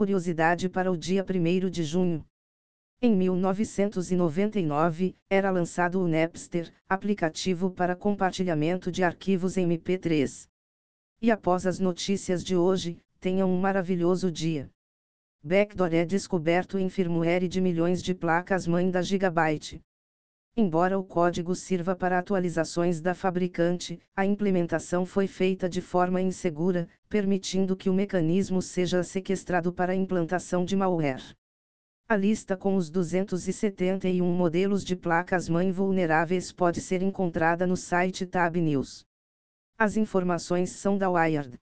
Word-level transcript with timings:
curiosidade 0.00 0.66
para 0.66 0.90
o 0.90 0.96
dia 0.96 1.22
1 1.22 1.68
de 1.68 1.84
junho. 1.84 2.24
Em 3.02 3.14
1999, 3.14 5.14
era 5.28 5.50
lançado 5.50 6.00
o 6.00 6.08
Napster, 6.08 6.72
aplicativo 6.88 7.70
para 7.70 7.94
compartilhamento 7.94 8.90
de 8.90 9.04
arquivos 9.04 9.58
em 9.58 9.68
MP3. 9.68 10.48
E 11.20 11.30
após 11.30 11.66
as 11.66 11.78
notícias 11.78 12.42
de 12.42 12.56
hoje, 12.56 12.96
tenham 13.20 13.52
um 13.52 13.60
maravilhoso 13.60 14.32
dia. 14.32 14.70
Backdoor 15.42 15.92
é 15.92 16.06
descoberto 16.06 16.78
em 16.78 16.88
firmware 16.88 17.46
de 17.46 17.60
milhões 17.60 18.02
de 18.02 18.14
placas-mãe 18.14 18.90
da 18.90 19.02
Gigabyte. 19.02 19.82
Embora 20.56 20.98
o 20.98 21.04
código 21.04 21.54
sirva 21.54 21.94
para 21.94 22.18
atualizações 22.18 23.00
da 23.00 23.14
fabricante, 23.14 24.00
a 24.16 24.26
implementação 24.26 25.06
foi 25.06 25.28
feita 25.28 25.68
de 25.68 25.80
forma 25.80 26.20
insegura, 26.20 26.88
permitindo 27.08 27.76
que 27.76 27.88
o 27.88 27.94
mecanismo 27.94 28.60
seja 28.60 29.02
sequestrado 29.04 29.72
para 29.72 29.94
implantação 29.94 30.64
de 30.64 30.74
malware. 30.74 31.36
A 32.08 32.16
lista 32.16 32.56
com 32.56 32.74
os 32.74 32.90
271 32.90 34.24
modelos 34.34 34.84
de 34.84 34.96
placas-mãe 34.96 35.70
vulneráveis 35.70 36.50
pode 36.50 36.80
ser 36.80 37.00
encontrada 37.00 37.64
no 37.64 37.76
site 37.76 38.26
Tab 38.26 38.56
News. 38.56 39.06
As 39.78 39.96
informações 39.96 40.70
são 40.70 40.98
da 40.98 41.08
Wired. 41.08 41.56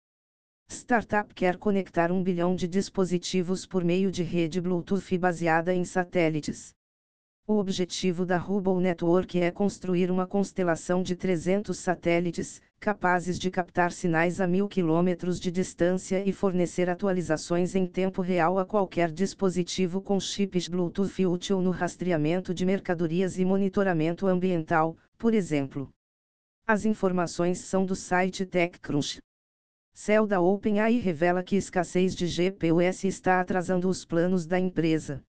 Startup 0.71 1.35
quer 1.35 1.59
conectar 1.59 2.11
um 2.11 2.23
bilhão 2.23 2.57
de 2.57 2.67
dispositivos 2.67 3.67
por 3.67 3.85
meio 3.85 4.11
de 4.11 4.23
rede 4.23 4.61
Bluetooth 4.61 5.19
baseada 5.19 5.75
em 5.75 5.85
satélites. 5.85 6.75
O 7.51 7.57
objetivo 7.57 8.27
da 8.27 8.37
Hubble 8.37 8.79
Network 8.79 9.41
é 9.41 9.51
construir 9.51 10.11
uma 10.11 10.27
constelação 10.27 11.03
de 11.03 11.17
300 11.17 11.79
satélites, 11.79 12.61
capazes 12.79 13.39
de 13.39 13.51
captar 13.51 13.91
sinais 13.91 14.39
a 14.39 14.47
mil 14.47 14.69
quilômetros 14.69 15.41
de 15.41 15.51
distância 15.51 16.23
e 16.29 16.31
fornecer 16.31 16.91
atualizações 16.91 17.75
em 17.75 17.87
tempo 17.87 18.21
real 18.21 18.59
a 18.59 18.67
qualquer 18.67 19.11
dispositivo 19.11 20.03
com 20.03 20.21
chips 20.21 20.69
Bluetooth 20.69 21.25
útil 21.25 21.63
no 21.63 21.71
rastreamento 21.71 22.53
de 22.53 22.67
mercadorias 22.67 23.39
e 23.39 23.47
monitoramento 23.47 24.27
ambiental, 24.27 24.95
por 25.17 25.33
exemplo. 25.33 25.89
As 26.67 26.85
informações 26.85 27.61
são 27.61 27.87
do 27.87 27.97
site 27.97 28.45
TechCrunch. 28.45 29.21
Cell 29.95 30.27
da 30.27 30.39
OpenAI 30.39 30.99
revela 30.99 31.43
que 31.43 31.57
escassez 31.57 32.15
de 32.15 32.27
GPUs 32.27 33.05
está 33.05 33.41
atrasando 33.41 33.89
os 33.89 34.05
planos 34.05 34.45
da 34.45 34.61
empresa. 34.61 35.23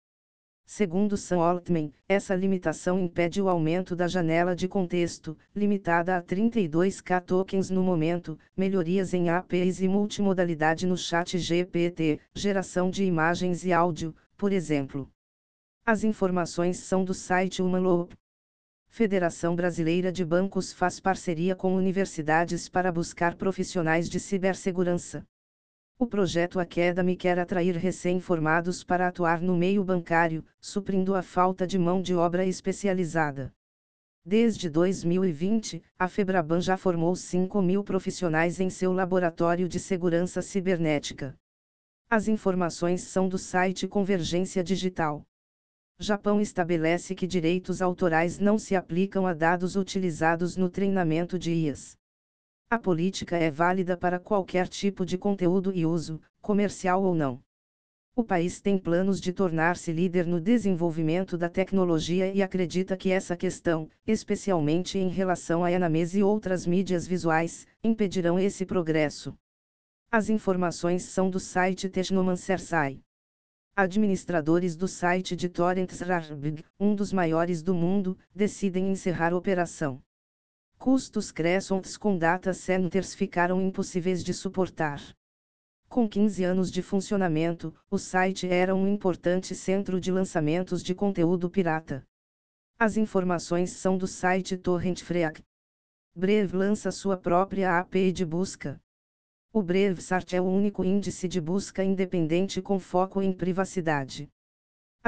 Segundo 0.70 1.16
Sam 1.16 1.38
Altman, 1.38 1.94
essa 2.06 2.34
limitação 2.34 3.00
impede 3.00 3.41
o 3.41 3.48
aumento 3.48 3.97
da 3.97 4.06
janela 4.06 4.55
de 4.55 4.69
contexto, 4.69 5.34
limitada 5.56 6.14
a 6.14 6.22
32K 6.22 7.22
tokens 7.22 7.70
no 7.70 7.83
momento, 7.83 8.38
melhorias 8.55 9.14
em 9.14 9.30
APIs 9.30 9.80
e 9.80 9.88
multimodalidade 9.88 10.86
no 10.86 10.94
chat 10.94 11.38
GPT, 11.38 12.20
geração 12.34 12.91
de 12.91 13.02
imagens 13.02 13.64
e 13.64 13.72
áudio, 13.72 14.14
por 14.36 14.52
exemplo. 14.52 15.10
As 15.86 16.05
informações 16.05 16.77
são 16.77 17.03
do 17.03 17.14
site 17.14 17.62
Humanloop. 17.62 18.14
Federação 18.88 19.56
Brasileira 19.56 20.12
de 20.12 20.22
Bancos 20.22 20.70
faz 20.70 21.00
parceria 21.00 21.56
com 21.56 21.75
universidades 21.75 22.69
para 22.69 22.92
buscar 22.92 23.36
profissionais 23.36 24.06
de 24.06 24.20
cibersegurança. 24.20 25.25
O 26.00 26.06
projeto 26.06 26.60
Academy 26.60 27.16
quer 27.16 27.41
atrair 27.41 27.77
recém-formados 27.77 28.84
para 28.84 29.08
atuar 29.08 29.41
no 29.41 29.56
meio 29.56 29.82
bancário, 29.82 30.44
suprindo 30.60 31.16
a 31.16 31.22
falta 31.22 31.66
de 31.66 31.77
mão 31.77 32.00
de 32.00 32.14
obra 32.14 32.46
especializada. 32.46 33.52
Desde 34.24 34.70
2020, 34.70 35.82
a 35.98 36.06
Febraban 36.06 36.60
já 36.60 36.76
formou 36.76 37.16
5 37.16 37.60
mil 37.60 37.82
profissionais 37.82 38.60
em 38.60 38.70
seu 38.70 38.92
laboratório 38.92 39.69
de 39.69 39.80
segurança 39.80 40.41
cibernética. 40.41 41.34
As 42.08 42.28
informações 42.28 43.02
são 43.02 43.28
do 43.28 43.36
site 43.36 43.88
Convergência 43.88 44.62
Digital. 44.62 45.24
Japão 45.98 46.41
estabelece 46.41 47.12
que 47.12 47.26
direitos 47.26 47.82
autorais 47.82 48.38
não 48.38 48.56
se 48.56 48.76
aplicam 48.76 49.26
a 49.26 49.34
dados 49.34 49.75
utilizados 49.75 50.56
no 50.56 50.70
treinamento 50.70 51.36
de 51.36 51.53
IAs. 51.53 51.98
A 52.70 52.78
política 52.78 53.34
é 53.38 53.50
válida 53.50 53.96
para 53.96 54.20
qualquer 54.20 54.68
tipo 54.68 55.06
de 55.06 55.16
conteúdo 55.16 55.72
e 55.74 55.86
uso, 55.86 56.20
comercial 56.38 57.02
ou 57.02 57.14
não. 57.14 57.40
O 58.14 58.22
país 58.22 58.60
tem 58.60 58.76
planos 58.76 59.22
de 59.22 59.32
tornar-se 59.32 59.90
líder 59.90 60.26
no 60.26 60.38
desenvolvimento 60.38 61.38
da 61.38 61.48
tecnologia 61.48 62.30
e 62.30 62.42
acredita 62.42 62.94
que 62.94 63.10
essa 63.10 63.34
questão, 63.34 63.88
especialmente 64.06 64.98
em 64.98 65.08
relação 65.08 65.64
a 65.64 65.72
Enames 65.72 66.14
e 66.14 66.22
outras 66.22 66.66
mídias 66.66 67.06
visuais, 67.06 67.66
impedirão 67.82 68.38
esse 68.38 68.66
progresso. 68.66 69.34
As 70.10 70.28
informações 70.28 71.04
são 71.04 71.30
do 71.30 71.40
site 71.40 71.88
Technomancer 71.88 72.60
Administradores 73.74 74.76
do 74.76 74.86
site 74.86 75.34
de 75.34 75.48
Torrents 75.48 76.00
Rarbig, 76.00 76.62
um 76.78 76.94
dos 76.94 77.14
maiores 77.14 77.62
do 77.62 77.72
mundo, 77.72 78.18
decidem 78.34 78.90
encerrar 78.90 79.32
a 79.32 79.36
operação. 79.36 80.02
Custos 80.78 81.33
crescentes 81.33 81.97
com 81.97 82.16
data 82.16 82.55
centers 82.55 83.12
ficaram 83.12 83.61
impossíveis 83.61 84.22
de 84.22 84.33
suportar. 84.33 85.03
Com 85.89 86.09
15 86.09 86.44
anos 86.44 86.71
de 86.71 86.83
funcionamento, 86.83 87.75
o 87.91 87.99
site 87.99 88.47
era 88.47 88.77
um 88.77 88.87
importante 88.87 89.56
centro 89.56 90.00
de 90.00 90.12
lançamentos 90.12 90.81
de 90.81 90.94
conteúdo 90.94 91.50
pirata. 91.50 92.06
As 92.78 92.97
informações 92.97 93.72
são 93.72 93.99
do 93.99 94.06
site 94.06 94.56
Torrent 94.56 95.03
Freak. 95.03 95.43
Breve 96.15 96.56
lança 96.56 96.93
sua 96.93 97.16
própria 97.16 97.81
API 97.81 98.12
de 98.12 98.25
busca. 98.25 98.81
O 99.53 99.60
BrevSart 99.60 100.33
é 100.33 100.41
o 100.41 100.45
único 100.45 100.84
índice 100.84 101.27
de 101.27 101.41
busca 101.41 101.83
independente 101.83 102.62
com 102.62 102.78
foco 102.78 103.21
em 103.21 103.33
privacidade. 103.33 104.31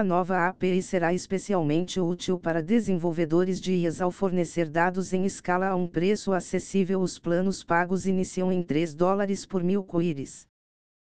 A 0.00 0.02
nova 0.02 0.48
API 0.48 0.82
será 0.82 1.12
especialmente 1.12 2.00
útil 2.00 2.38
para 2.38 2.62
desenvolvedores 2.62 3.60
de 3.60 3.74
IAs 3.74 4.00
ao 4.00 4.10
fornecer 4.10 4.66
dados 4.66 5.12
em 5.12 5.26
escala 5.26 5.68
a 5.68 5.76
um 5.76 5.86
preço 5.86 6.32
acessível. 6.32 7.02
Os 7.02 7.18
planos 7.18 7.62
pagos 7.62 8.06
iniciam 8.06 8.50
em 8.50 8.62
3 8.62 8.94
dólares 8.94 9.44
por 9.44 9.62
mil 9.62 9.84
queries. 9.84 10.48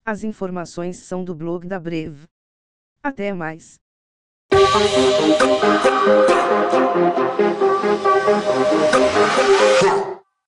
As 0.05 0.23
informações 0.23 0.97
são 0.97 1.23
do 1.23 1.33
blog 1.33 1.67
da 1.67 1.79
Brev. 1.79 2.25
Até 3.01 3.33
mais. 3.33 3.79